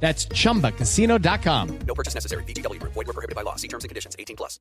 That's 0.00 0.28
chumbacasino.com. 0.28 1.78
No 1.86 1.94
purchase 1.94 2.14
necessary. 2.14 2.44
BGW. 2.44 2.80
Void 2.82 2.94
were 2.94 3.12
prohibited 3.12 3.34
by 3.34 3.42
law. 3.42 3.56
See 3.56 3.68
terms 3.68 3.84
and 3.84 3.88
conditions. 3.88 4.14
18 4.18 4.36
plus. 4.36 4.60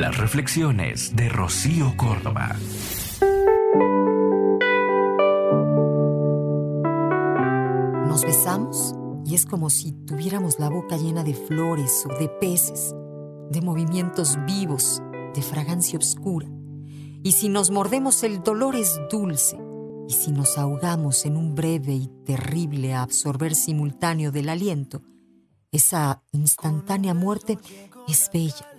Las 0.00 0.16
reflexiones 0.16 1.14
de 1.16 1.28
Rocío 1.28 1.96
Córdoba. 1.96 2.56
Nos 8.06 8.22
besamos 8.24 8.94
y 9.24 9.34
es 9.34 9.44
como 9.44 9.70
si 9.70 9.92
tuviéramos 10.06 10.58
la 10.58 10.70
boca 10.70 10.96
llena 10.96 11.22
de 11.22 11.34
flores 11.34 12.06
o 12.08 12.18
de 12.18 12.28
peces, 12.28 12.94
de 13.50 13.60
movimientos 13.60 14.38
vivos, 14.46 15.02
de 15.34 15.42
fragancia 15.42 15.98
oscura. 15.98 16.48
Y 17.22 17.32
si 17.32 17.48
nos 17.48 17.70
mordemos 17.70 18.22
el 18.22 18.42
dolor 18.42 18.74
es 18.76 19.00
dulce, 19.10 19.58
y 20.08 20.12
si 20.12 20.32
nos 20.32 20.56
ahogamos 20.56 21.26
en 21.26 21.36
un 21.36 21.54
breve 21.54 21.92
y 21.92 22.08
terrible 22.24 22.94
absorber 22.94 23.54
simultáneo 23.54 24.32
del 24.32 24.48
aliento, 24.48 25.02
esa 25.70 26.22
instantánea 26.32 27.12
muerte 27.12 27.58
es 28.08 28.30
bella. 28.32 28.72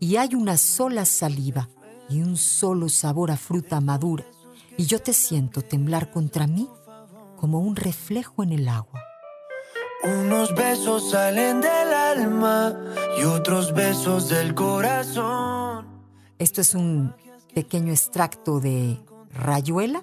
Y 0.00 0.16
hay 0.16 0.34
una 0.34 0.56
sola 0.56 1.04
saliva 1.04 1.68
y 2.08 2.22
un 2.22 2.38
solo 2.38 2.88
sabor 2.88 3.30
a 3.30 3.36
fruta 3.36 3.82
madura, 3.82 4.24
y 4.78 4.86
yo 4.86 4.98
te 4.98 5.12
siento 5.12 5.60
temblar 5.60 6.10
contra 6.10 6.46
mí 6.46 6.66
como 7.36 7.60
un 7.60 7.76
reflejo 7.76 8.42
en 8.42 8.52
el 8.52 8.66
agua. 8.66 8.98
Unos 10.04 10.54
besos 10.54 11.10
salen 11.10 11.60
del 11.60 11.92
alma 11.92 12.74
y 13.20 13.24
otros 13.24 13.74
besos 13.74 14.30
del 14.30 14.54
corazón. 14.54 15.86
Esto 16.38 16.62
es 16.62 16.74
un 16.74 17.14
pequeño 17.54 17.92
extracto 17.92 18.58
de 18.58 18.98
Rayuela 19.34 20.02